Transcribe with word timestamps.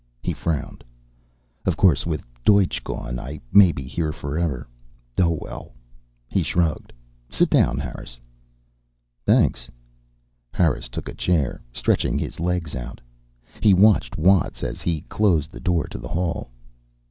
He 0.23 0.33
frowned. 0.33 0.83
"Of 1.63 1.77
course, 1.77 2.07
with 2.07 2.23
Deutsch 2.43 2.83
gone, 2.83 3.19
I 3.19 3.39
may 3.53 3.71
be 3.71 3.83
here 3.83 4.11
forever. 4.11 4.67
Oh, 5.19 5.37
well." 5.39 5.73
He 6.27 6.41
shrugged. 6.41 6.91
"Sit 7.29 7.51
down, 7.51 7.77
Harris." 7.77 8.19
"Thanks." 9.27 9.69
Harris 10.51 10.89
took 10.89 11.07
a 11.07 11.13
chair, 11.13 11.61
stretching 11.71 12.17
his 12.17 12.39
legs 12.39 12.73
out. 12.75 12.99
He 13.59 13.75
watched 13.75 14.17
Watts 14.17 14.63
as 14.63 14.81
he 14.81 15.01
closed 15.01 15.51
the 15.51 15.59
door 15.59 15.85
to 15.89 15.99
the 15.99 16.07
hall. 16.07 16.49